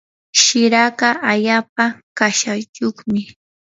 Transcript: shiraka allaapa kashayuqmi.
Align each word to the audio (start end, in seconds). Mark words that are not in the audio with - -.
shiraka 0.41 1.09
allaapa 1.31 1.83
kashayuqmi. 2.17 3.21